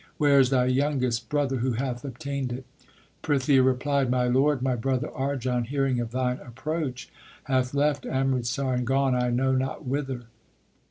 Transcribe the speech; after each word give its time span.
Where 0.17 0.39
is 0.39 0.49
thy 0.49 0.65
youngest 0.65 1.29
brother 1.29 1.57
who 1.57 1.73
hath 1.73 2.03
obtained 2.03 2.51
it? 2.51 2.65
Prithia 3.21 3.61
replied, 3.63 4.09
My 4.09 4.25
lord, 4.27 4.63
my 4.63 4.75
brother 4.75 5.09
Arjan, 5.09 5.63
hearing 5.67 5.99
of 5.99 6.09
thine 6.09 6.39
approach, 6.39 7.07
hath 7.43 7.75
left 7.75 8.07
Amritsar 8.07 8.73
and 8.73 8.87
gone 8.87 9.13
I 9.13 9.29
know 9.29 9.51
not 9.53 9.85
whither. 9.85 10.23